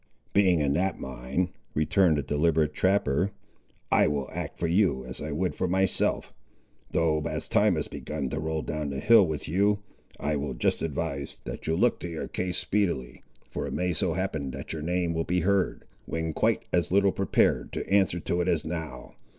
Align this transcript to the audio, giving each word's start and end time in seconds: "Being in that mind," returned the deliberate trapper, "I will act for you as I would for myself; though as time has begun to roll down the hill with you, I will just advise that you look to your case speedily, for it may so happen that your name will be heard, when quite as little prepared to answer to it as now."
"Being 0.33 0.61
in 0.61 0.73
that 0.73 0.99
mind," 0.99 1.49
returned 1.75 2.17
the 2.17 2.23
deliberate 2.23 2.73
trapper, 2.73 3.29
"I 3.91 4.07
will 4.07 4.31
act 4.31 4.57
for 4.57 4.65
you 4.65 5.05
as 5.05 5.21
I 5.21 5.31
would 5.31 5.53
for 5.53 5.67
myself; 5.67 6.33
though 6.89 7.21
as 7.27 7.47
time 7.47 7.75
has 7.75 7.87
begun 7.87 8.27
to 8.31 8.39
roll 8.39 8.63
down 8.63 8.89
the 8.89 8.99
hill 8.99 9.27
with 9.27 9.47
you, 9.47 9.83
I 10.19 10.37
will 10.37 10.55
just 10.55 10.81
advise 10.81 11.39
that 11.43 11.67
you 11.67 11.75
look 11.75 11.99
to 11.99 12.09
your 12.09 12.27
case 12.27 12.57
speedily, 12.57 13.21
for 13.51 13.67
it 13.67 13.73
may 13.73 13.93
so 13.93 14.13
happen 14.13 14.49
that 14.49 14.73
your 14.73 14.81
name 14.81 15.13
will 15.13 15.23
be 15.23 15.41
heard, 15.41 15.83
when 16.07 16.33
quite 16.33 16.63
as 16.73 16.91
little 16.91 17.11
prepared 17.11 17.71
to 17.73 17.87
answer 17.87 18.19
to 18.21 18.41
it 18.41 18.47
as 18.47 18.65
now." 18.65 19.13